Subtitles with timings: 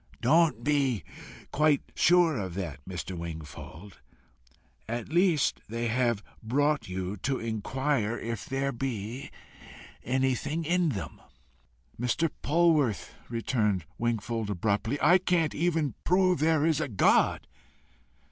[0.19, 1.03] "Don't be
[1.51, 3.15] quite sure of that, Mr.
[3.15, 3.99] Wingfold.
[4.89, 9.29] At least, they have brought you to inquire if there be
[10.03, 11.21] anything in them."
[11.99, 12.31] "Mr.
[12.41, 17.45] Polwarth," returned Wingfold abruptly, "I cannot even prove there is a God!"